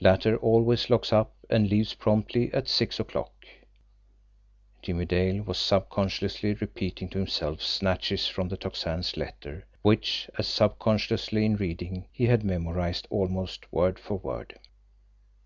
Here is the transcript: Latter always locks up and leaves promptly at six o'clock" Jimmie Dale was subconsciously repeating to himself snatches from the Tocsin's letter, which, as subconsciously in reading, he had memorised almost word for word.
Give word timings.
Latter 0.00 0.38
always 0.38 0.88
locks 0.88 1.12
up 1.12 1.34
and 1.50 1.68
leaves 1.68 1.92
promptly 1.92 2.50
at 2.54 2.68
six 2.68 2.98
o'clock" 2.98 3.44
Jimmie 4.82 5.04
Dale 5.04 5.42
was 5.42 5.58
subconsciously 5.58 6.54
repeating 6.54 7.06
to 7.10 7.18
himself 7.18 7.60
snatches 7.60 8.26
from 8.26 8.48
the 8.48 8.56
Tocsin's 8.56 9.14
letter, 9.18 9.66
which, 9.82 10.30
as 10.38 10.48
subconsciously 10.48 11.44
in 11.44 11.56
reading, 11.56 12.06
he 12.10 12.24
had 12.24 12.44
memorised 12.44 13.06
almost 13.10 13.70
word 13.70 13.98
for 13.98 14.14
word. 14.14 14.58